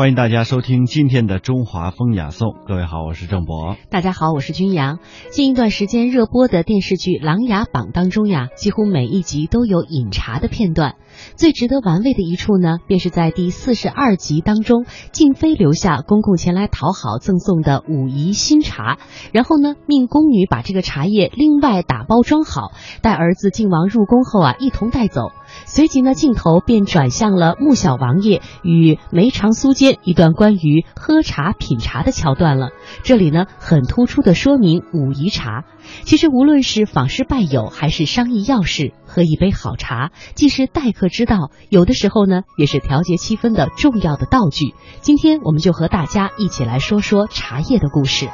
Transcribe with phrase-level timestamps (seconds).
[0.00, 2.52] 欢迎大家收听今天的《中华风雅颂》。
[2.66, 3.76] 各位好，我是郑博。
[3.90, 4.98] 大家好，我是君阳。
[5.30, 10.96] 近一段时间热播的电视剧《琅琊榜》当中呀，几乎每一集都有饮茶的片段。
[11.36, 18.96] 最值得玩味的一处呢，便是在第四十二集当中，静妃留下公公前来讨好赠送的武夷新茶，
[19.34, 25.30] 然后呢，命宫女把这个茶叶另外打包装好，待儿子靖王入宫后啊，一同带走。
[25.66, 32.70] 随即呢，镜头便转向了穆小王爷与梅长苏间一段关于喝茶品茶的桥段了。
[33.02, 35.64] 这里呢，很突出的说明武夷茶。
[36.02, 44.74] 其实无论是访师拜友，还是商议要事，喝一杯好茶，既是待客之道，有的时候呢，也是调节气氛的重要的道具。
[45.00, 48.28] 今天我们就和大家一起来说说茶叶的故事。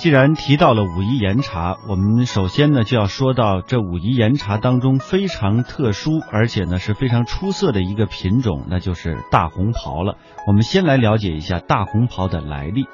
[0.00, 10.16] 既然提到了武夷岩茶，我们首先呢就要说到这武夷岩茶当中非常特殊，而且呢是非常出色的一个品种，那就是大红袍了。
[10.46, 12.86] 我们先来了解一下大红袍的来历。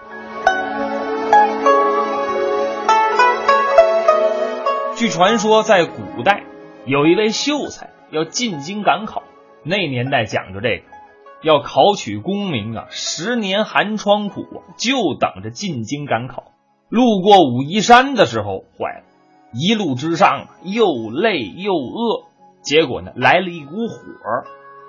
[4.96, 6.42] 据传说，在古代
[6.86, 9.22] 有一位秀才要进京赶考，
[9.62, 10.82] 那年代讲究这个，
[11.44, 16.55] 要考取功名啊，十年寒窗苦，就等着进京赶考。
[16.88, 19.04] 路过武夷山的时候，坏了，
[19.52, 22.26] 一路之上又累又饿，
[22.62, 23.98] 结果呢来了一股火，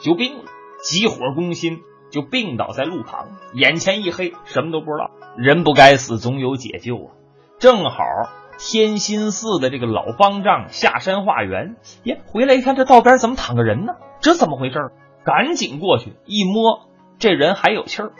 [0.01, 0.43] 就病了，
[0.83, 1.79] 急火攻心，
[2.11, 5.09] 就病倒在路旁，眼前一黑，什么都不知道。
[5.37, 7.13] 人不该死，总有解救啊！
[7.59, 8.03] 正好
[8.59, 13.93] 天心寺的这个老方丈下山化缘，耶，回来一看，这道边怎么躺个人呢？
[14.19, 14.91] 这怎么回事？
[15.25, 16.87] 赶紧过去一摸，
[17.17, 18.13] 这人还有气儿，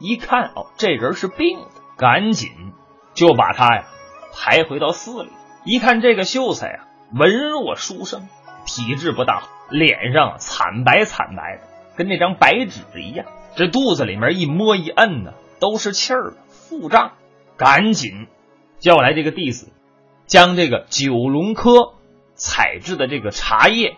[0.00, 1.66] 一看哦，这人是病的，
[1.96, 2.50] 赶紧。
[3.16, 3.84] 就把他呀
[4.32, 5.30] 抬回到寺里，
[5.64, 8.28] 一看这个秀才呀文弱书生，
[8.66, 11.62] 体质不大好，脸上惨白惨白的，
[11.96, 13.26] 跟那张白纸一样。
[13.56, 17.12] 这肚子里面一摸一摁呢，都是气儿，腹胀。
[17.56, 18.26] 赶紧
[18.78, 19.72] 叫来这个弟子，
[20.26, 21.94] 将这个九龙科
[22.34, 23.96] 采制的这个茶叶，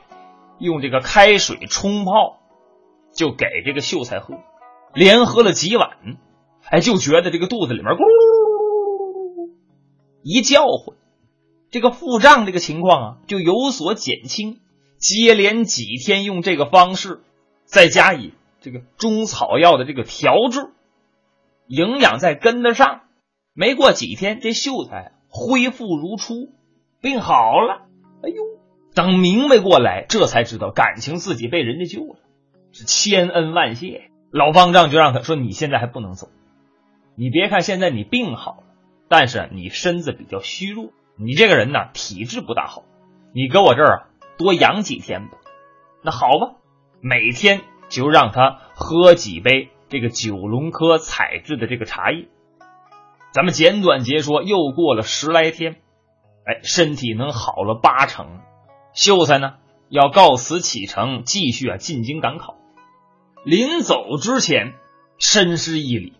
[0.60, 2.38] 用这个开水冲泡，
[3.12, 4.36] 就给这个秀才喝。
[4.94, 5.90] 连喝了几碗，
[6.70, 8.27] 哎，就觉得这个肚子里面咕噜。
[10.22, 10.96] 一叫唤，
[11.70, 14.60] 这个腹胀这个情况啊就有所减轻。
[14.98, 17.20] 接连几天用这个方式，
[17.64, 20.70] 再加以这个中草药的这个调制，
[21.68, 23.02] 营养再跟得上，
[23.54, 26.50] 没过几天，这秀才恢复如初，
[27.00, 27.86] 病好了。
[28.24, 28.42] 哎呦，
[28.92, 32.18] 等明白过来，这才知道感情自己被人家救了，
[32.72, 34.10] 是千恩万谢。
[34.32, 36.28] 老方丈就让他说：“你现在还不能走，
[37.14, 38.64] 你别看现在你病好了。”
[39.08, 42.84] 但是你身子比较虚弱，你这个人呢体质不大好，
[43.34, 45.38] 你搁我这儿啊多养几天吧。
[46.02, 46.56] 那好吧，
[47.00, 52.28] 每天就让他喝几杯这个九龙科采制的这个茶叶。
[53.32, 55.76] 咱们简短截说，又过了十来天，
[56.44, 58.40] 哎，身体能好了八成。
[58.94, 59.54] 秀才呢
[59.88, 62.56] 要告辞启程，继续啊进京赶考。
[63.44, 64.74] 临走之前，
[65.18, 66.14] 深施一礼，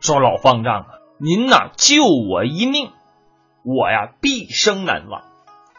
[0.00, 0.86] 说：“老方丈啊。”
[1.18, 2.90] 您呐，救我一命，
[3.62, 5.22] 我呀毕生难忘，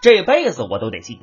[0.01, 1.21] 这辈子我都得记得。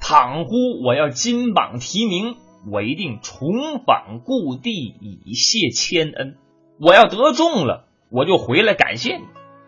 [0.00, 2.36] 倘乎我要金榜题名，
[2.70, 6.36] 我一定重返故地以谢千恩。
[6.80, 9.24] 我要得中了，我就回来感谢你。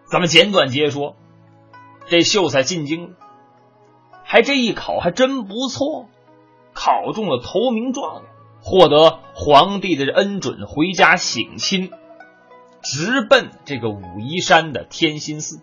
[0.07, 1.15] 咱们简短截说，
[2.07, 3.17] 这秀才进京了，
[4.25, 6.09] 还这一考还真不错，
[6.75, 8.31] 考中了头名状元，
[8.61, 11.93] 获得皇帝的恩准，回家省亲。
[12.83, 15.63] 直奔这个武夷山的天心寺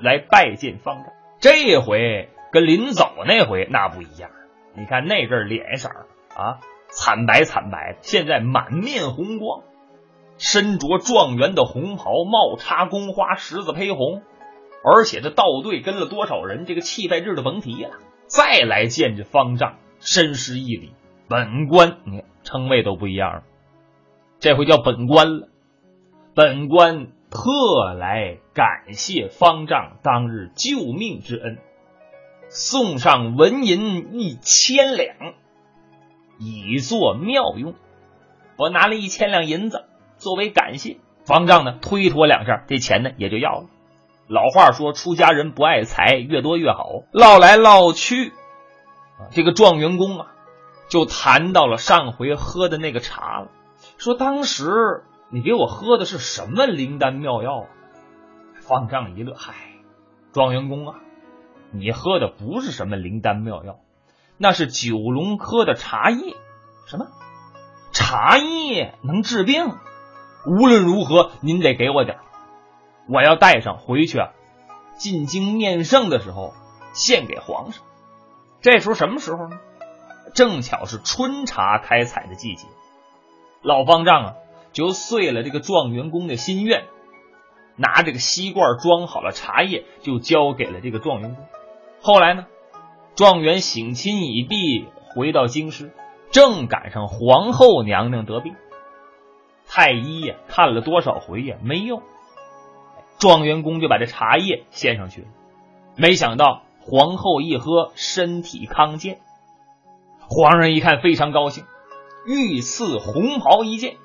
[0.00, 1.12] 来拜见方丈。
[1.40, 4.30] 这回跟临走那回那不一样。
[4.74, 5.88] 你看那阵脸色
[6.36, 9.62] 啊，惨白惨白的，现在满面红光，
[10.36, 14.22] 身着状元的红袍，帽插宫花，十字披红，
[14.84, 17.90] 而且这道队跟了多少人，这个气派劲的甭提了。
[18.26, 20.92] 再来见这方丈，深施一礼，
[21.28, 23.42] 本官，你看称谓都不一样了，
[24.38, 25.48] 这回叫本官了。
[26.38, 31.58] 本官特来感谢方丈当日救命之恩，
[32.48, 35.16] 送上纹银一千两，
[36.38, 37.74] 以作妙用。
[38.56, 39.86] 我拿了一千两银子
[40.18, 40.98] 作为感谢。
[41.24, 43.66] 方丈呢推脱两下，这钱呢也就要了。
[44.28, 47.02] 老话说，出家人不爱财，越多越好。
[47.10, 48.32] 唠来唠去，
[49.32, 50.26] 这个状元公啊，
[50.88, 53.48] 就谈到了上回喝的那个茶了，
[53.96, 55.02] 说当时。
[55.30, 57.66] 你给我喝的是什么灵丹妙药啊？
[58.60, 59.54] 方丈一乐，嗨，
[60.32, 61.00] 状元公啊，
[61.70, 63.80] 你喝的不是什么灵丹妙药，
[64.36, 66.34] 那是九龙科的茶叶。
[66.86, 67.06] 什么
[67.92, 69.74] 茶茶叶能治病，
[70.46, 72.18] 无论如何您得给我点
[73.06, 74.30] 我要带上回去啊，
[74.96, 76.54] 进京面圣的时候
[76.92, 77.84] 献给皇上。
[78.60, 79.58] 这时候什么时候呢？
[80.34, 82.66] 正巧是春茶开采的季节，
[83.62, 84.34] 老方丈啊
[84.78, 86.84] 就遂了这个状元公的心愿，
[87.74, 91.44] 拿这个锡罐装好了茶叶，就交给了这个状元公。
[92.00, 92.46] 后来呢，
[93.16, 94.86] 状元省亲已毕，
[95.16, 95.90] 回到京师，
[96.30, 98.54] 正赶上皇后娘娘得病，
[99.66, 102.00] 太医呀看了多少回呀没用，
[103.18, 105.26] 状元公就把这茶叶献上去了，
[105.96, 106.62] 没想到。
[106.80, 109.18] 皇后一喝，身体康健。
[110.20, 111.64] 皇上一看非常高兴，
[112.26, 113.96] 御赐红袍一件，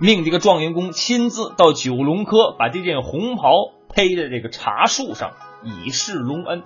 [0.00, 3.52] 命这个状元公亲自到九龙科把这件红袍
[3.94, 5.32] 披在这个茶树上，
[5.62, 6.62] 以示隆恩。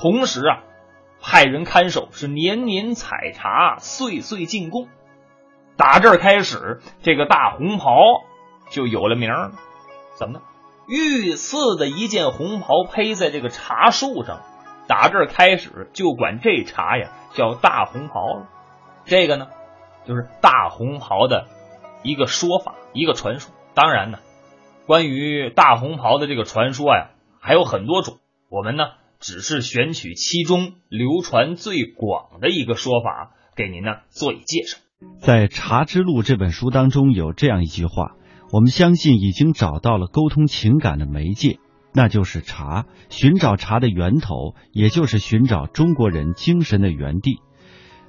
[0.00, 0.62] 同时啊，
[1.20, 4.86] 派人看守，是年年采茶，岁岁进贡。
[5.76, 7.90] 打这儿开始，这个大红袍
[8.70, 9.50] 就有了名了。
[10.14, 10.42] 怎么呢？
[10.86, 14.42] 御赐的一件红袍披在这个茶树上，
[14.86, 18.46] 打这儿开始就管这茶呀叫大红袍了。
[19.06, 19.48] 这个呢，
[20.06, 21.48] 就是大红袍的
[22.02, 23.52] 一个说法，一个传说。
[23.74, 24.18] 当然呢，
[24.86, 27.10] 关于大红袍的这个传说呀，
[27.40, 28.18] 还有很多种。
[28.48, 28.84] 我们呢，
[29.18, 34.78] 只是选取其中流传最广的一个说法，给您呢做以介绍。
[35.20, 38.16] 在《茶之路》这本书当中，有这样一句话。
[38.52, 41.60] 我们相信已经找到了沟通情感的媒介，
[41.94, 42.86] 那就是茶。
[43.08, 47.38] 寻找茶的源头，也就是寻找中国人精神的源地。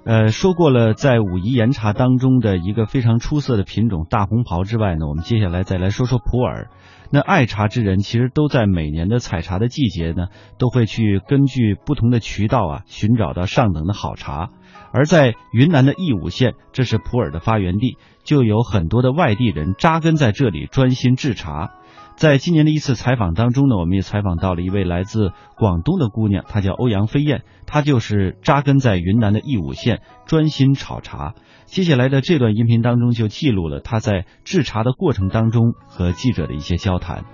[0.04, 6.70] 呃，说过了，在武夷岩茶当中的一个非常出色的品种大红袍之外呢，我们接下来再来说说普洱。
[7.12, 10.28] 那爱茶之人其实都在每年的采茶的季节呢，
[10.58, 14.50] 都会去根据不同的渠道啊，寻找到上等的好茶。
[14.92, 21.74] 而在云南的义乌县，这是普洱的发源地，就有很多的外地人扎根在这里，专心制茶。
[22.22, 31.34] 在今年的一次采访当中呢，我们也采访到了一位来自广东的姑娘，她叫欧阳飞燕，她就是扎根在云南的义武县，专心炒茶。
[31.66, 37.26] 接下来的这段音频当中，就记录了她在制茶的过程当中和记者的一些交谈。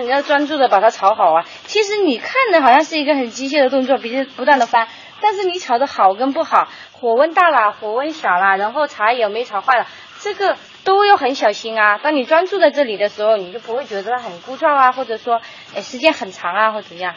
[0.00, 1.44] 你要专注的把它炒好啊。
[1.66, 4.88] 其实你看的好像是一个很机械的动作，比如不断的翻，
[5.20, 9.86] 但是你炒的好跟不好，火温大了，火温小了，然后茶有没有炒坏了，
[10.20, 11.98] 这个都要很小心啊。
[11.98, 15.40] 当你专注在这里的时候，你就不会觉得它很枯燥啊，或者说，
[15.74, 17.14] 哎，时间很长啊，或怎么样。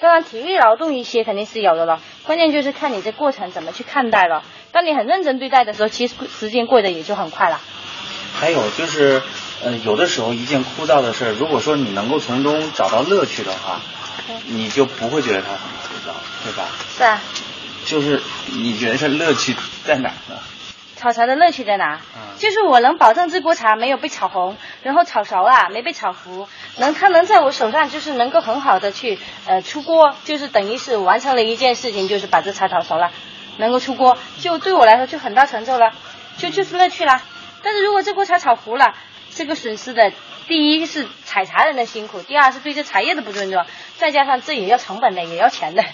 [0.00, 4.44] 当然，体力劳动一些肯定是有的了，关键就是看你这过程怎么去看待了。
[4.70, 7.60] 当你很认真对待的时候，其实时间过得也就很快了。
[8.38, 9.22] 还有就是。
[9.64, 13.80] 呃，有的时候一件枯燥的事儿，如果说你能够从中找到乐趣的话，
[14.46, 16.12] 你就不会觉得它很枯燥，
[16.44, 16.68] 对吧？
[16.96, 17.20] 是啊。
[17.86, 18.22] 就是
[18.52, 20.38] 你觉得是乐趣在哪呢？
[20.96, 22.00] 炒茶的乐趣在哪？
[22.38, 33.10] 就是我能保证这锅茶没有被炒红，然后炒熟了没被炒糊，能它能在我手上就是能够很好的去呃出锅，就是等于是完成了一件事情，就是把这茶炒熟了，
[33.56, 35.92] 能够出锅，就对我来说就很大成就了，
[36.36, 37.22] 就就是乐趣了。
[37.62, 38.94] 但是如果这锅茶炒糊了，
[39.38, 40.12] 这个损失的，
[40.48, 43.64] 第一是采茶人的辛苦，第二是对这茶叶的不尊重，
[43.96, 45.84] 再加上这也要成本的，也要钱的，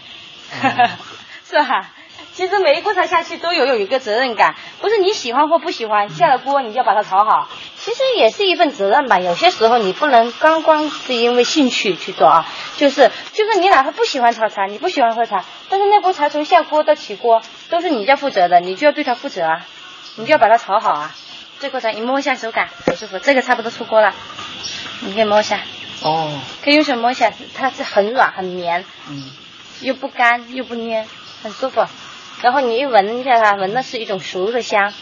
[1.46, 1.90] 是吧？
[2.32, 9.20] 其实每一锅茶下去都有有一个责任感，不是你喜欢或不喜欢，下了锅你就要把它炒好，其实也是一份责任吧。
[9.20, 12.46] 有些时候你不能光光是因为兴趣去做啊，
[12.78, 19.66] 就是就是你哪怕不喜欢炒茶，你不喜欢喝茶，但是那锅茶从下锅到起锅都是你要负责的，你就要对它负责啊，
[20.16, 21.14] 你就要把它炒好啊。
[21.64, 24.14] 这锅茶你摸一下手感很舒服，这个差不多出锅了，
[25.00, 25.62] 你可以摸一下。
[26.02, 26.38] 哦。
[26.62, 29.30] 可以用手摸一下，它是很软很绵，嗯，
[29.80, 31.06] 又不干又不粘，
[31.42, 31.86] 很舒服。
[32.42, 34.92] 然后你一闻一下它，闻的是一种熟的香。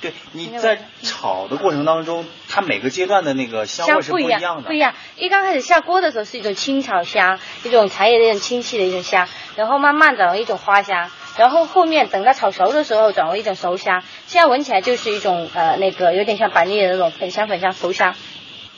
[0.00, 4.62] 对，你在炒的过程当中，它每个阶段的那个香味是不一样的。
[4.62, 11.08] 不一样，一刚开始下锅的时候是一种青草香，一种茶叶的一种清气的一种香，然后慢慢转为一种花香。
[11.36, 18.14] 然后后面等它炒熟的时候，转为一种熟香，现在闻起来就是一种呃那个有点像板栗的那种粉香粉香熟香，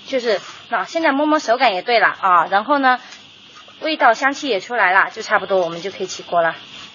[0.07, 2.99] 就是那现在摸摸手感也对了啊，然后呢
[3.81, 6.55] 味道香气也出来了，就差不多我们就可以起锅了。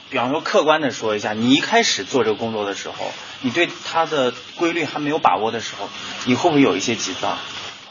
[0.09, 5.87] 比方说客观的说一下，你一开始做这个工作的时候，你对它的规律还没有把握的时候，
[6.25, 7.37] 你会不会有一些急躁？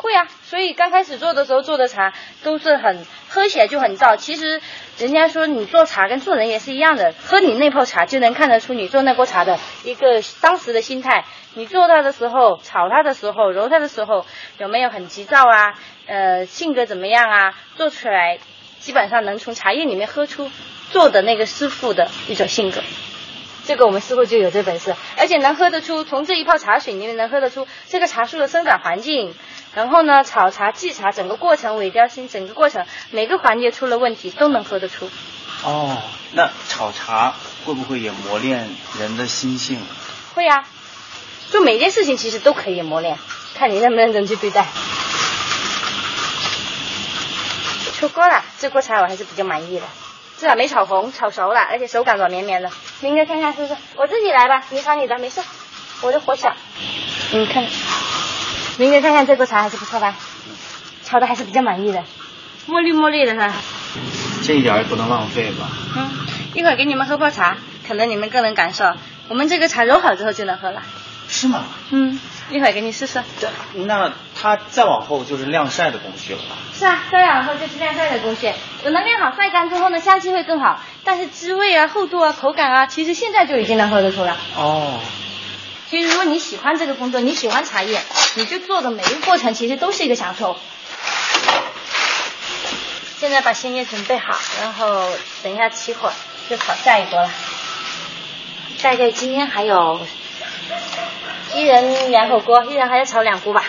[0.01, 4.17] 会啊，所以刚开始做的时候做的茶都是很喝起来就很燥。
[4.17, 4.61] 其实
[4.97, 11.25] 人家说你做茶跟做人也是一样的，喝你那泡茶就能看得出你做那锅茶的一个当时的心态。
[11.55, 14.25] 你做它的时候、炒它的时候、揉它的时候
[14.59, 15.75] 有没有很急躁啊？
[16.07, 17.55] 呃，性格怎么样啊？
[17.77, 18.39] 做出来
[18.79, 20.51] 基本上能从茶叶里面喝出
[20.91, 22.81] 做的那个师傅的一种性格。
[23.67, 29.35] 这个我们师傅就有这本事，而且能喝得出，从这一泡茶水里面能喝得出这个茶树的生长环境，
[29.75, 35.11] 然后呢，炒茶、制茶整个过程、尾雕心整个过程，每个环节出了问题都能喝得出。
[35.65, 37.35] 哦，那炒茶
[37.65, 39.81] 会不会也磨练人的心性？
[40.35, 40.65] 会呀，
[41.51, 43.19] 做每件事情其实都可以磨练，
[43.55, 44.67] 看你认不认真去对待。
[47.95, 49.87] 出锅了，这锅茶我还是比较满意的。
[50.39, 52.71] 至少没炒红，炒熟了，而且手感软绵绵的。
[53.01, 53.77] 您应该看看是不是？
[53.97, 55.43] 我自己来吧，你炒你的，没事。
[56.01, 56.55] 我的火小。
[57.33, 57.63] 你看，
[58.81, 60.17] 明天看看这锅茶还是不错吧？
[61.05, 62.03] 炒的还是比较满意的，
[62.65, 63.53] 墨绿墨绿的哈。
[64.43, 65.69] 这一点也不能浪费吧？
[65.95, 66.11] 嗯，
[66.55, 68.95] 一会儿给你们喝泡茶，可能你们更能感受。
[69.29, 70.81] 我们这个茶揉好之后就能喝了。
[71.29, 71.67] 是吗？
[71.91, 72.19] 嗯。
[72.49, 73.23] 一会儿给你试试。
[73.75, 76.57] 那它再往后就是晾晒的工序了吧？
[76.73, 78.51] 是啊，再往后就是晾晒的工序。
[78.83, 84.35] 等它晾好晒干之后呢，香气会更好，但是滋味啊、厚度啊、口感啊，其实现在就已经能喝得出来。
[84.57, 84.99] 哦。
[85.91, 88.01] 其实如果你喜欢这个工作，你喜欢茶叶，
[88.37, 90.57] 你就做的每一个过程其实都是一个享受。
[93.19, 95.05] 现在把鲜叶准备好，然后
[95.43, 96.13] 等一下起火
[96.49, 97.31] 就炒下一锅了。
[98.81, 100.01] 大概今天还有。
[101.53, 103.65] 一人两口锅，一人还要炒两锅吧，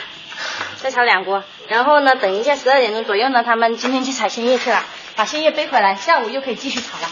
[0.79, 1.43] 再炒两锅。
[1.67, 4.85] 然后呢，等一下十二点钟左右呢，他们今天去采鲜叶去了，
[5.15, 7.09] 把鲜叶背回来，下午又可以继续炒了。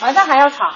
[0.00, 0.74] 晚上还要炒。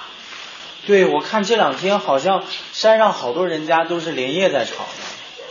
[0.86, 4.84] 对，我看这两天好像山上好多人家都是连夜在炒。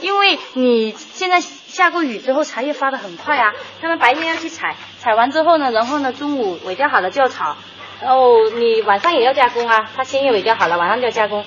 [0.02, 3.54] 因为你现在下过雨之后，茶叶发的很快啊。
[3.82, 7.56] 他们白天要去采，采完之后呢，然后呢中午尾调好了就要炒，
[8.02, 9.90] 然后你晚上也要加工啊。
[9.96, 11.46] 他鲜叶尾调好了，晚上就要加工。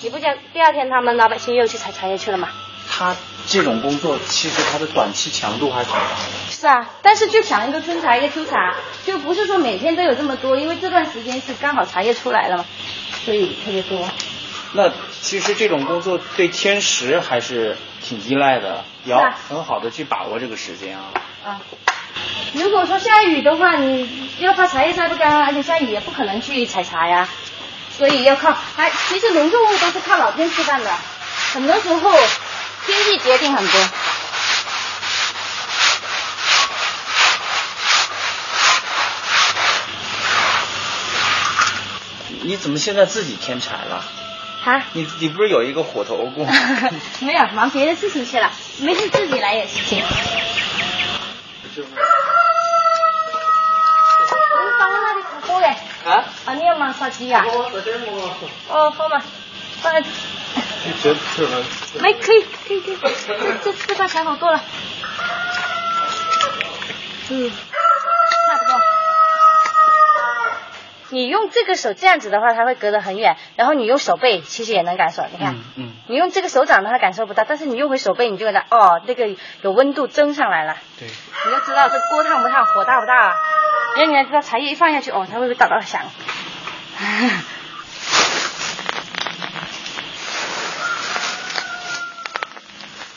[0.00, 2.48] 你不加，第二天他们老百姓又去采茶叶去了嘛？
[2.90, 3.14] 他
[3.46, 6.16] 这种工作其实他的短期强度还挺大的。
[6.50, 12.64] 是啊，但是就抢一个春茶一个秋茶，就不是说每天都有这么多，因为这段时间是刚好茶叶出来了嘛，
[13.28, 14.08] 所以特别多。
[14.72, 21.04] 那其实这种工作对天时还是挺依赖的，要很好的去把握这个时间啊。
[21.44, 21.60] 啊，
[22.54, 24.08] 如果说下雨的话，你
[24.38, 27.28] 要怕茶叶晒不干，而且下雨也不可能去采茶呀。
[27.98, 30.90] 所以要靠，还其实农作物都是靠老天吃饭的，
[31.52, 32.10] 很多时候
[32.86, 33.80] 天气决定很多。
[42.48, 44.02] 你怎么现在自己添柴了？
[44.64, 44.82] 啊？
[44.94, 46.48] 你你不是有一个火头工？
[47.20, 48.50] 没有，忙别的事情去了，
[48.80, 50.02] 没事自己来也行。
[56.06, 56.24] 啊？
[56.46, 57.44] 啊，你要忙烧鸡呀？
[58.68, 59.22] 哦，好嘛，
[59.82, 60.02] 放在。
[61.02, 61.62] 这这了。
[62.00, 62.98] 没，可以，可以，可以，
[63.62, 64.58] 这这块柴好多了。
[67.28, 68.72] 嗯，差不多。
[71.10, 73.36] 你用这个手这样子的话，它会隔得很远。
[73.56, 75.24] 然后你用手背，其实也能感受。
[75.30, 79.28] 你看，嗯，你用这个手掌的话感受不到，但是你用回手背，你就觉得哦，那个
[79.62, 80.76] 有温度蒸上来了。
[80.98, 81.08] 对。
[81.08, 83.34] 你就知道这锅烫不烫，火大不大。
[83.96, 86.02] 因为你要知道，茶叶一放下去，哦，它会不会哒哒响？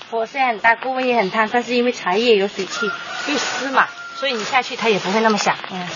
[0.10, 2.86] 火虽然很大，锅温也很烫，但是因为茶叶有水汽，
[3.28, 5.56] 又湿嘛，所以你下去它也不会那么响。
[5.72, 5.88] 嗯。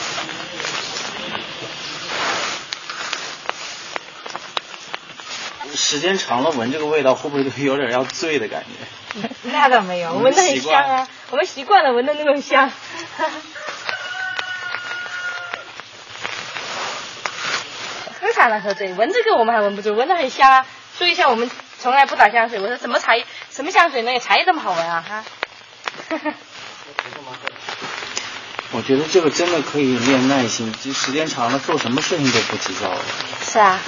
[5.96, 9.30] 时间长了，闻这个味道会不会有点要醉的感觉？
[9.54, 12.70] 那倒没有，闻的很香啊，我们习惯了闻的那种香。
[18.20, 20.66] 喝茶能喝醉，闻这个我们还闻不住，闻的很香啊。
[20.98, 21.50] 说一下，我们
[21.80, 22.60] 从来不打香水。
[22.60, 24.20] 我说什么茶叶，什么香水呢？
[24.20, 25.02] 茶叶这么好闻啊？
[25.08, 25.24] 哈。
[28.74, 33.00] 我觉得这个真的可以练耐心，就时间长了，做什么事情都不急躁了。
[33.42, 33.80] 是啊，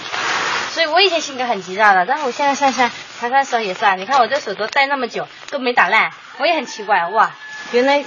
[0.78, 3.96] 所以我以前性格很急躁的，但是我现在上山爬山时候也是啊。
[3.96, 7.32] 你看我这手镯戴那么久都没打烂，我也很奇怪哇，
[7.72, 8.06] 原来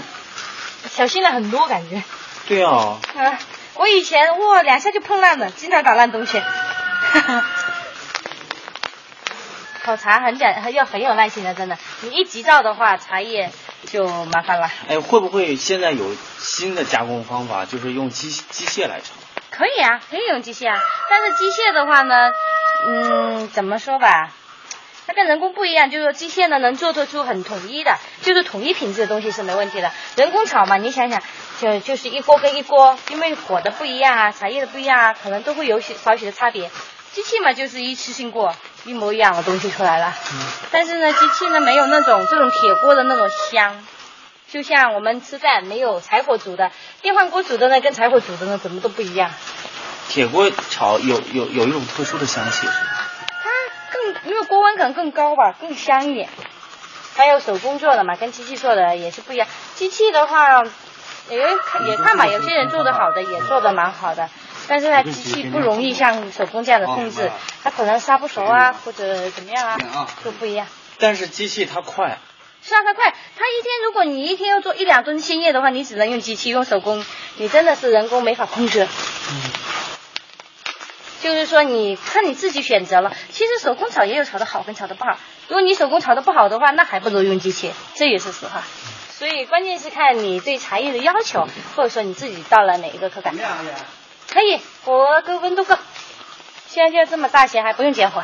[0.89, 2.01] 小心了很多感觉。
[2.47, 3.01] 对啊。
[3.17, 3.39] 啊。
[3.75, 6.39] 我以前哇两下就碰烂了，经常打烂东西。
[6.39, 7.45] 哈哈
[9.83, 11.77] 烤茶很讲，要很有耐心的，真的。
[12.03, 13.51] 你一急躁的话，茶叶
[13.91, 14.71] 就麻烦了。
[14.87, 19.17] 哎，会不会现在有新的加工方法，就是用机机械来炒？
[19.61, 20.81] 可以啊，可以用机械啊。
[21.11, 22.33] 但是机械的话呢，
[22.89, 24.31] 嗯，怎么说吧？
[25.07, 29.93] 它跟人工不一样，就是说机械呢能做得出很统一的，就是统一品质的东西是没问题的。
[30.17, 31.23] 人工炒嘛，你想想，
[31.61, 36.71] 就就是一锅跟一锅，因为火的不一样啊，茶叶的不一样啊，可能都会有些少许的差别。
[37.13, 40.15] 机器嘛，就是一次性过，一模一样的东西出来了。
[40.33, 40.41] 嗯。
[40.71, 43.85] 但是呢，机器呢没有那种这种铁锅的那种香，
[44.51, 49.31] 就像我们吃饭没有柴火煮的，电饭锅煮的呢跟柴火煮的呢怎么都不一样。
[50.09, 52.75] 铁锅炒有有有一种特殊的香气，是吧？
[53.29, 53.49] 它
[53.93, 56.29] 更因为锅温可能更高吧，更香一点。
[57.15, 59.47] 还有手工做的嘛，跟机器做的也是不一样。
[59.77, 60.65] 机器的话，
[61.29, 61.39] 也
[61.87, 64.29] 也看吧，有些人做的好的也做的蛮好的，
[64.67, 67.31] 但是它机器不容易像手工这样的控制，
[67.63, 70.67] 它可能杀不熟啊，或者怎么样啊，就不一样。
[70.99, 72.19] 但是机器它快。
[72.63, 73.15] 是啊，它快。
[73.39, 77.05] 它一天，如果你一天要做一两吨鲜叶的话，你只能用机器，用手工，
[77.37, 78.87] 你真的是人工没法控制。
[79.31, 79.43] 嗯。
[81.23, 83.15] 就是说，你看你自己选择了。
[83.31, 85.19] 其实手工炒也有炒的好跟炒的不好。
[85.49, 88.63] 如果你手工炒的不好的话，那还不如用机器，这也是实话。
[89.19, 93.37] 所以关键是看你对茶叶的要求，或者说你自己到了哪一个口感。
[94.33, 95.77] 可以，我够温度够。
[96.69, 98.23] 现在就这么大些，还不用减火。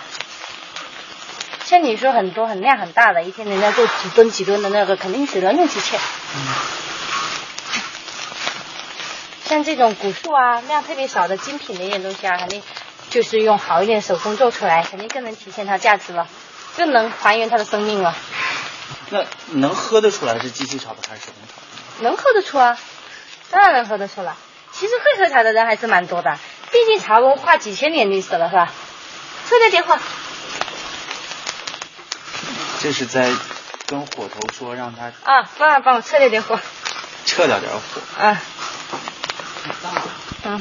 [1.69, 5.97] 像你说很多很量很大的，一天人家做几吨几吨的那个，肯定只能用机器。
[5.97, 6.55] 嗯。
[9.47, 12.63] 像这种古树啊，量特别少的精品的一点东西啊，肯定
[13.11, 16.29] 就是用好一点手工做出来，肯定更能体现它价值了，
[16.77, 18.15] 更能还原它的生命了。
[19.11, 22.09] 那能喝得出来是机器炒的还是手工炒的？
[22.09, 22.79] 能喝得出啊，
[23.51, 24.35] 当然能喝得出来。
[24.71, 26.39] 其实会喝茶的人还是蛮多的，
[26.71, 28.73] 毕竟茶文化几千年历史了，是吧？
[29.49, 29.99] 撤掉电话。
[32.87, 33.33] 这是在
[33.89, 36.57] 跟火头说让他啊，帮我帮我撤掉点火，
[37.25, 38.41] 撤掉点火啊。
[40.45, 40.61] 嗯。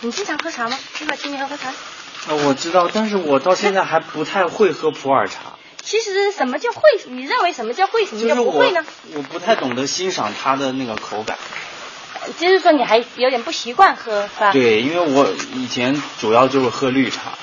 [0.00, 0.76] 你经常喝茶吗？
[1.00, 1.68] 一会儿请你喝喝茶。
[1.68, 5.56] 啊，我知道，但是我到现在还不太会喝普洱茶。
[5.80, 6.80] 其实什么叫会？
[7.04, 8.04] 你认为什么叫会？
[8.04, 8.84] 什么叫不会呢？
[9.14, 11.38] 我不太懂得欣赏它的那个口感。
[12.36, 14.50] 就是说你还有点不习惯喝，是吧？
[14.50, 17.38] 对，因为我以前主要就是喝绿茶。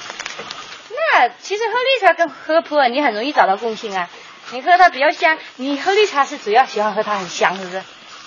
[1.42, 4.10] 其实喝绿茶跟喝普洱你很容易找到共性啊，
[4.52, 7.82] 你喝它比较香，你喝绿茶是主要喜欢喝它很香，是不是？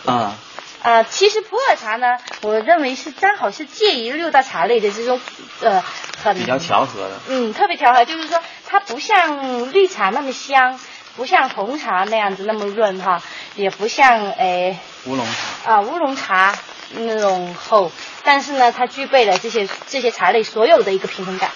[0.06, 0.34] 啊。
[0.80, 5.20] 啊，其实普洱茶呢，我认为是刚好是介于六大茶类的这种
[5.60, 5.82] 呃
[6.22, 7.18] 很比较调和的。
[7.26, 10.78] 嗯，特别调和，就是说它不像绿茶那么香，
[11.16, 13.20] 不像红茶那样子那么润哈，
[13.56, 16.56] 也不像诶乌龙茶啊乌龙茶
[16.92, 17.90] 那种厚，
[18.22, 21.50] 但是呢，它具备了这些这些茶类所有的一个平衡感。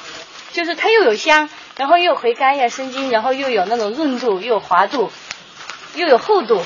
[0.52, 5.10] 就是它又有香，然后又有回甘呀、生津，然后又有那种润度，又有滑度，
[5.94, 6.62] 又有厚度，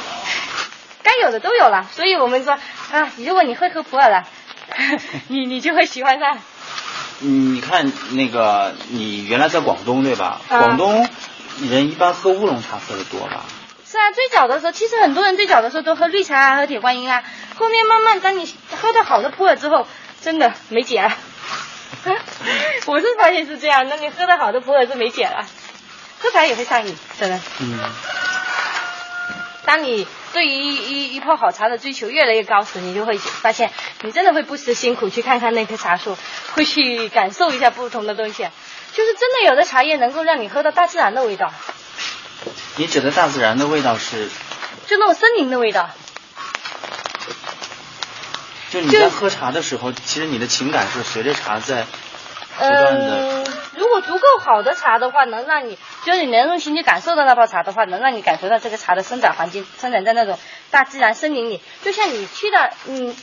[1.02, 1.88] 该有的都有了。
[1.92, 2.54] 所以我们说
[2.92, 4.24] 啊，如果你会喝普洱了，
[5.28, 6.38] 你你就会喜欢上。
[7.20, 10.40] 你看那个，你原来在广东对吧？
[10.48, 11.08] 广东
[11.70, 13.44] 人一般喝乌龙茶喝的多吧？
[13.88, 17.22] 是啊，最早的时候，其实很多人最早的时候都喝绿茶啊，喝铁观音啊。
[17.56, 19.86] 后面慢慢，当你喝到好的普洱之后，
[20.20, 21.16] 真的没解了。
[22.86, 25.44] 我是发现是这样，那你喝的好的普洱是没解了，
[26.20, 27.40] 喝茶也会上瘾，真的。
[27.60, 27.78] 嗯。
[29.64, 36.16] 当你对于一一泡好茶的追求越来越高时，你就会发现，你真的会不辞辛苦去看看那棵茶树，
[36.54, 38.48] 会去感受一下不同的东西，
[38.92, 41.52] 就是真的有的茶叶能够让你喝到大自然的味道。
[42.76, 44.28] 你指的大自然的味道是？
[44.86, 45.90] 就那种森林的味道。
[48.70, 51.84] 就你在喝茶的时候，其实你的情感是随着茶在
[52.58, 53.44] 不断的。
[53.76, 60.38] 如果足够好的茶的话，能让你就是你能用心去感受到那泡茶的话，能让你感受到这个茶的生长环境，生长在那种
[60.70, 61.60] 大自然森林里。
[61.84, 63.16] 就像你去的，你，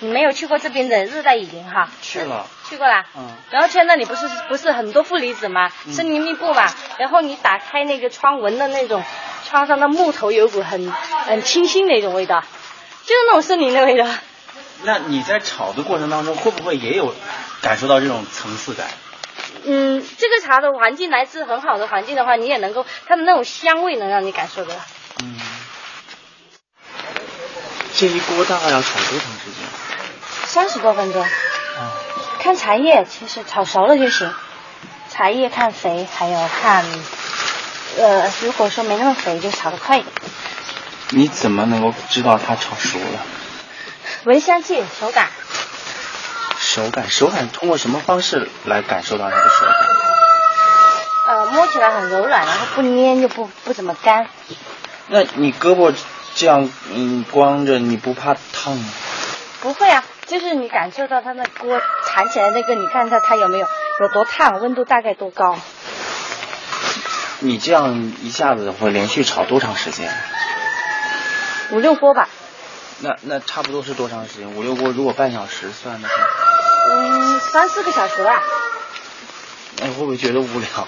[0.00, 1.90] 你没有去过这边的热带雨林哈？
[2.00, 2.46] 去了。
[2.68, 3.04] 去过啦。
[3.16, 3.28] 嗯。
[3.50, 6.68] 然后去那里不是不是很多负离子嘛，森林密布嘛。
[6.98, 9.04] 然后你打开那个窗，闻的那种
[9.44, 14.06] 窗上的木头有股很很清新的一种味道，就是那种森林的味道。
[14.84, 17.14] 那你在炒的过程当中，会不会也有
[17.60, 18.88] 感受到这种层次感？
[19.64, 24.80] 嗯，这个茶的环境来自很好的环境的话，你也能够它的那种香味能让你感受得到。
[25.22, 25.38] 嗯。
[27.94, 29.68] 这一锅大概要炒多长时间？
[30.46, 31.22] 三十多分钟。
[31.24, 31.90] 嗯。
[32.40, 34.32] 看茶叶，其实炒熟了就行。
[35.10, 36.84] 茶叶看肥，还有看，
[37.98, 40.12] 呃，如果说没那么肥，就炒得快一点。
[41.10, 43.20] 你怎么能够知道它炒熟了？
[44.24, 45.28] 闻香气，手感。
[46.56, 49.74] 手感，手感通过什么方式来感受到它的手感？
[51.26, 54.28] 呃，摸起来很柔软，然后不粘就不不怎么干。
[55.08, 55.92] 那你胳膊
[56.36, 58.88] 这样嗯光着，你不怕烫吗？
[59.60, 63.66] 不会啊，就是你感受到它那锅弹起来那个，你看它它有没有
[64.00, 65.58] 有多烫，温度大概多高？
[67.40, 70.08] 你这样一下子会连续炒多长时间？
[71.72, 72.28] 五六锅吧。
[73.02, 74.52] 那那差不多是多长时间？
[74.52, 76.14] 五六锅，如果半小时算的话，
[76.92, 78.40] 嗯，三四个小时吧。
[79.78, 80.86] 那会不会觉得无聊？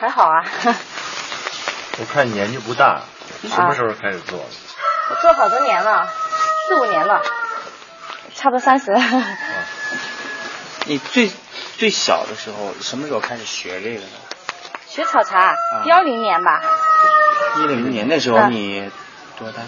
[0.00, 0.44] 还好啊。
[1.98, 3.02] 我看年纪不大，
[3.48, 4.44] 什么时候开始做的？
[5.10, 6.08] 我做好多年了，
[6.68, 7.20] 四五年了。
[8.36, 9.00] 差不多三十了。
[10.86, 11.32] 你最
[11.78, 14.06] 最小的时候，什么时候开始学这个的？
[14.86, 15.54] 学炒茶，
[15.86, 16.60] 幺零年吧。
[17.58, 18.88] 一零年那时候你
[19.36, 19.62] 多大？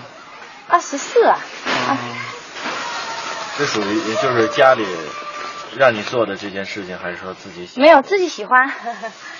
[0.68, 1.38] 二十四啊。
[3.58, 4.84] 这属于也就是家里
[5.76, 7.80] 让你做的这件事情，还是说自己喜？
[7.80, 8.68] 没有自己喜欢。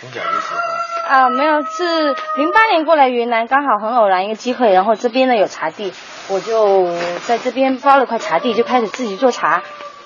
[0.01, 1.19] 从小就喜欢。
[1.19, 5.93] 啊，没有，是零八年过来云南，刚好很偶然一个机会，然后这边呢有茶地，
[6.29, 9.63] 我就在这边包了块茶地，就开始自己做茶。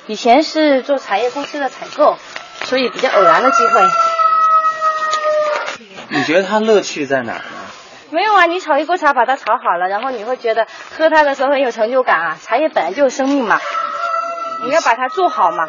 [0.07, 2.17] 以前是做茶叶公司的采购，
[2.65, 3.81] 所以比较偶然的机会。
[6.09, 7.60] 你觉得它乐趣在哪儿呢？
[8.11, 12.39] 没有啊，你炒一锅茶把它炒好了，然后你会觉得喝它的时候很有成就感啊。
[12.41, 13.61] 茶叶本来就有生命嘛，
[14.65, 15.69] 你要把它做好嘛。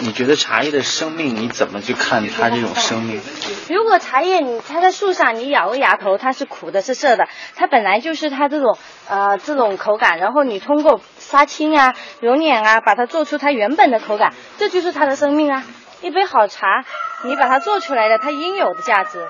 [0.00, 3.20] 你觉得茶叶的生命，你怎么去看它这种生命？
[3.68, 15.64] 如果茶叶你它在树上，你咬个芽头，它是苦的，是涩的，它本来就是它这种呃这种口感，然后你通过杀青啊、揉捻啊，把它做出它原本的口感，这就是它的生命啊。
[16.00, 16.84] 一杯好茶，
[17.24, 19.26] 你把它做出来的，它应有的价值。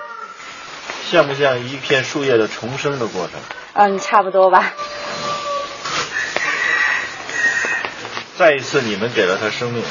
[1.09, 3.39] 像不像一片树叶的重生的过程？
[3.73, 4.73] 嗯，差不多吧。
[8.37, 9.83] 再一次，你们给了它生命。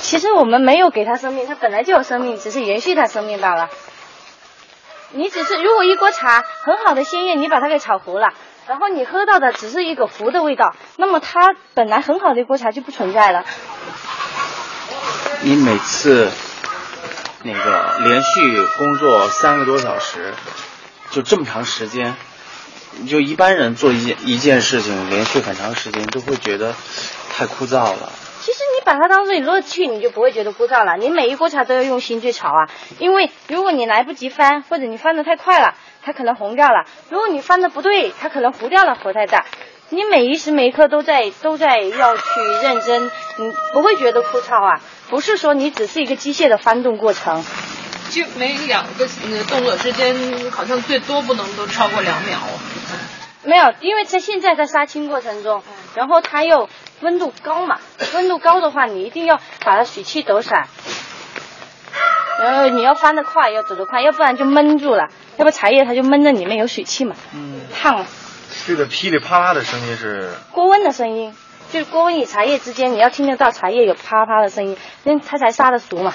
[0.00, 3.68] 其实我们没有给它生命，它本来就有生命，只是延续它生命罢了。
[5.10, 8.28] 你只是如果一锅茶很好的鲜叶，你把它给炒糊了，
[8.66, 13.44] 然后你喝到的只是一个糊的味道，那么它本来很好的一锅茶就不存在了。
[15.42, 16.30] 你每次
[17.44, 20.34] 那个连续工作三个多小时，
[21.10, 22.16] 就这么长时间，
[23.08, 26.74] 就一般人做一件一件事情连续很长时间都会觉得
[27.30, 28.12] 太枯燥了。
[28.40, 30.96] 其实你把它当做你乐趣，你就不会觉得枯燥了。
[30.96, 39.44] 你每一锅茶都要用心去炒啊，因为如果你来不及翻，或者你翻的太快了，它可能红掉了；如果你翻的不对，它可能糊掉了，火太大。
[39.90, 42.22] 你每一时每一刻都在都在要去
[42.62, 44.80] 认真，你不会觉得枯燥啊。
[45.08, 47.44] 不是说你只是一个机械的翻动过程，
[48.10, 49.08] 就每两个
[49.48, 52.38] 动作之间好像最多不能都超过两秒。
[53.44, 55.62] 没有，因为在现在在杀青过程中，
[55.94, 56.68] 然后它又
[57.00, 57.78] 温度高嘛，
[58.14, 60.68] 温度高的话，你一定要把它水汽抖散，
[62.40, 68.04] 然后你要翻得快，要走得快，要不然就闷住了，要不茶叶它就闷在里面有水汽嘛，嗯，烫。
[68.66, 71.34] 这个噼里啪啦的声音是锅温的声音。
[71.72, 76.14] 就是锅温与茶叶之间，你要听得到茶叶有啪啪的声音，因为它才杀得熟嘛。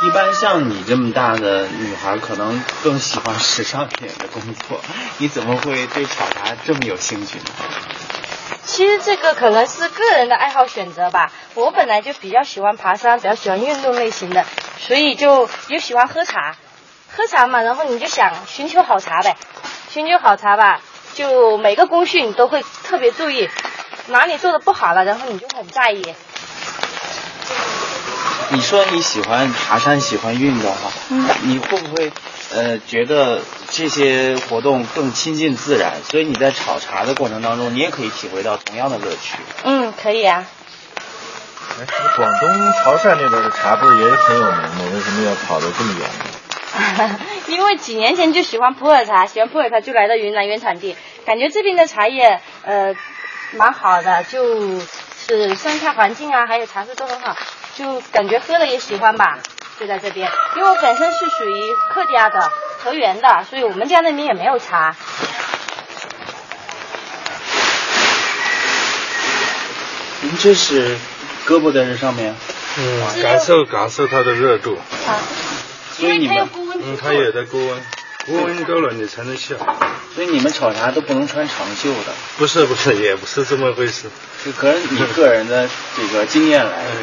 [0.00, 4.80] 一般像你这么大的女孩，可能更喜欢时尚一点的工作，
[5.18, 7.44] 你怎么会对炒茶这么有兴趣呢？
[8.64, 11.32] 其实这个可能是个人的爱好选择吧。
[11.54, 14.44] 我本来就比较喜欢爬山，比较喜欢运动类型的，
[14.78, 16.54] 所以就又喜欢喝茶。
[17.18, 19.36] 喝茶嘛，然后你就想寻求好茶呗，
[19.90, 20.80] 寻求好茶吧，
[21.16, 23.50] 就每个工序你都会特别注意，
[24.06, 26.14] 哪里做的不好了，然后你就很在意。
[28.50, 30.92] 你说你喜欢爬山，喜欢运动哈，
[31.42, 32.12] 你会不会
[32.54, 35.94] 呃觉得这些活动更亲近自然？
[36.08, 39.38] 所以你在炒茶的过程当中，你也可以体会到同样的乐趣。
[39.64, 40.46] 嗯，可以啊。
[41.80, 44.70] 哎，广东潮汕那边的茶不是也很有名吗？
[44.94, 46.08] 为什么要跑得这么远？
[47.48, 52.94] 因为几年前就喜欢普洱茶，喜欢普洱茶就来到云南原产地，感觉这边的茶叶呃
[53.56, 54.70] 蛮好的，就
[55.26, 57.36] 是生态环境啊，还有茶树都很好，
[57.76, 59.38] 就感觉喝了也喜欢吧，
[59.80, 60.30] 就在这边。
[60.56, 64.94] 因为我本身是属于客家的河源的，所以我们家那边也没有茶。
[70.20, 70.96] 您这是
[71.46, 72.34] 胳膊在这上面？
[72.76, 74.76] 嗯，感受感受它的热度。
[75.06, 75.18] 啊。
[75.98, 76.48] 所以你们，
[76.80, 77.80] 嗯， 它也在高温，
[78.26, 79.56] 高温够了你才能下。
[80.14, 82.12] 所以你们炒茶都不能穿长袖的。
[82.38, 84.08] 不是不是，也不是这么回事。
[84.44, 86.84] 就可能你个人的这个经验来。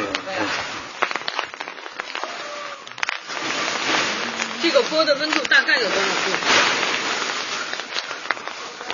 [4.62, 6.30] 这个锅的温度大概有多少度？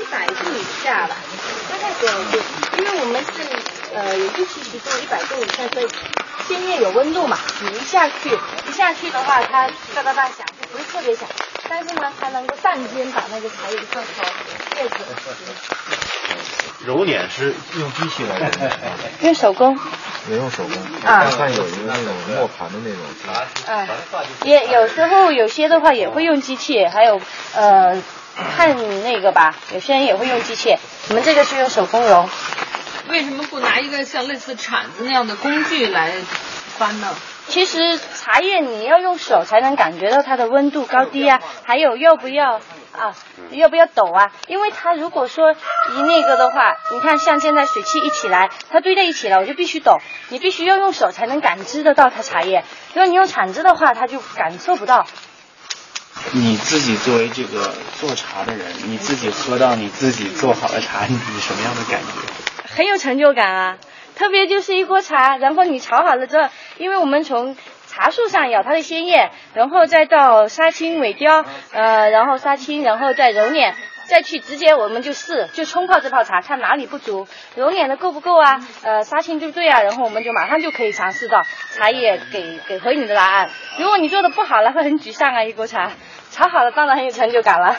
[0.00, 1.16] 一百度以下吧，
[1.70, 2.38] 大概多少度？
[2.78, 3.30] 因为我们是
[3.94, 5.88] 呃有六七十度，一百度以下，所以。
[6.48, 7.38] 鲜叶有温度嘛？
[7.60, 8.36] 你一下去，
[8.68, 11.28] 一下去的话，它哒哒哒响，就不是特别响。
[11.68, 14.96] 但是呢，它能够瞬间把那个茶叶上头叶子。
[16.84, 18.48] 揉捻是用机器来揉，
[19.20, 19.78] 用手工。
[20.28, 20.72] 也用手工。
[21.08, 21.30] 啊。
[21.30, 22.98] 看有一个那种磨盘的那种。
[23.68, 23.88] 嗯。
[24.44, 27.20] 也有时候有些的话也会用机器，还有
[27.54, 28.02] 呃
[28.56, 30.76] 看那个吧，有些人也会用机器。
[31.08, 32.28] 我们这个是用手工揉。
[33.08, 36.12] 为什么不拿一个像类似铲子那样的工具来
[36.78, 37.14] 翻呢？
[37.48, 42.60] 其实茶叶你要用手才能感觉到它的温度高低啊，还有要不要
[42.92, 43.14] 啊，
[43.50, 44.32] 要不要抖啊？
[44.46, 52.64] 因为它如果说一那个的话，你看像现在水汽一起来，它堆在一起了，我就必须抖，你必须要用手才能感知得到它茶叶。
[52.94, 55.06] 如果你用铲子的话，它就感受不到。
[56.30, 62.51] 你自己作为这个做茶的人，你自己喝到你自己做好的茶，你什么样的感觉？
[62.74, 63.78] 很有成就感啊！
[64.14, 67.56] 特别就是一锅茶，然后你炒好了之后，因为我们从
[67.86, 73.74] 茶树上咬它的鲜叶，然后再到杀青尾雕，呃，然后杀青，然后再揉捻，
[74.06, 78.60] 再去直接我们就试，就冲泡这泡茶，看哪里不足，揉捻的够不够啊？
[78.82, 79.82] 呃，杀青对不对啊？
[79.82, 81.42] 然后我们就马上就可以尝试到
[81.74, 83.50] 茶叶给给回你的答案。
[83.78, 85.44] 如果你做的不好了，会很沮丧啊！
[85.44, 85.90] 一锅茶
[86.30, 87.76] 炒好了，当然很有成就感了。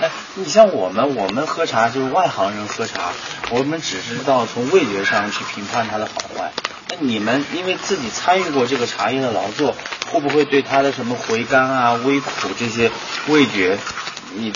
[0.00, 3.12] 哎，你像我们，我们喝茶就是外行人喝茶，
[3.50, 6.52] 我们只知道从味觉上去评判它的好坏。
[6.90, 9.76] 那你们因为自己参与过这个茶叶的劳作，
[10.10, 12.90] 会不会对它的什么回甘啊、微苦这些
[13.28, 13.78] 味觉，
[14.34, 14.52] 你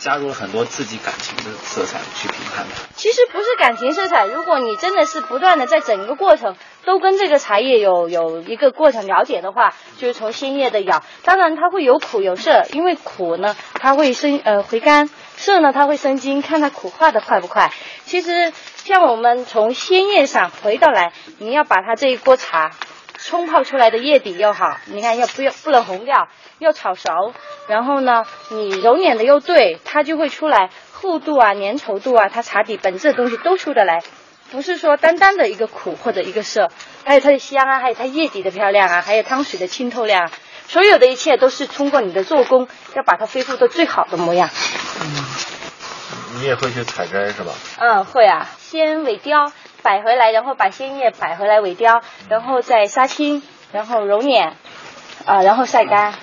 [0.00, 2.77] 加入了很多自己感情的色彩去评判它？
[3.18, 6.54] 这不是感情色彩，如果你真的是不断的在整个过程
[6.84, 17.72] 都跟这个茶叶有有一个过程了解的话，就是从鲜叶的咬，当然它会有苦有涩，因为苦呢它会生呃回甘，涩呢它会生津，看它苦化的快不快。
[18.04, 22.70] 其实像我们从鲜叶上回到来，你要把它这一锅茶
[23.18, 26.28] 冲泡出来的叶底又好，你看要不要不能红掉，
[26.60, 27.34] 要炒熟，
[27.66, 30.70] 然后呢你揉捻的又对，它就会出来。
[31.00, 34.02] 厚度啊，粘稠度啊，它茶底本质的东西都出得来，
[34.50, 36.70] 不是说单单的一个苦或者一个涩，
[37.04, 40.28] 还有它的香啊，还有它叶底的漂亮啊，还有汤水的清透亮，
[40.66, 44.50] 所有的一切都是通过你的做工，要把它恢复到最好的模样。
[45.00, 45.24] 嗯，
[46.34, 47.52] 你也会去采摘是吧？
[47.78, 54.56] 嗯，会啊，先萎凋，摆回来，然后把鲜叶摆回来萎凋，然后再杀青，然后揉捻，
[55.26, 56.14] 啊，然后晒干。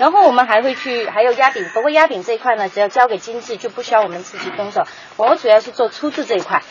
[0.00, 1.68] 然后我们还会去，还有压饼。
[1.74, 4.84] 不过压饼这一块呢，只要交给精致，就不需要我们自己动手。
[5.18, 6.62] 我主要是做粗制这一块。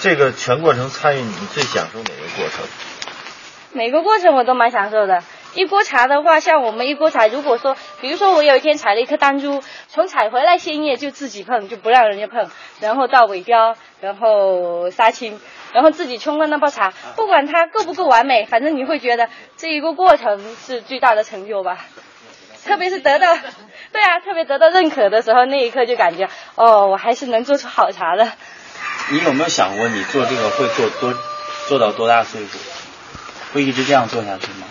[0.00, 2.66] 这个全过程参与，你最享受哪个过程？
[3.72, 5.22] 每个过程我都蛮享受的。
[5.54, 15.40] 一锅茶的话，像我们一锅茶，如果说，比如说我有一天采了一颗丹珠，从采回来鲜叶就自己碰，就不让人家碰，然后到尾雕，然后杀青，
[15.72, 21.78] 然后自己冲了那泡茶，不管它够不够完美，反正你会觉得这一个过程是最大的成就吧。
[22.66, 23.34] 特别是得到，
[23.92, 28.30] 对啊，特别得到认可的时候，那一刻就感觉，哦，我还是能做出好茶的。
[29.10, 31.14] 你有没有想过，你做这个会做多，
[31.68, 32.58] 做到多大岁数？
[33.54, 34.66] 会一直这样做下去吗？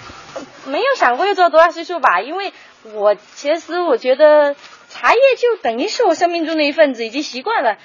[0.65, 2.51] 没有想过要做多大岁数吧，因为
[2.93, 4.55] 我其实我觉得
[4.89, 7.77] 茶叶就等于是我生命中的一份子，已经习惯了。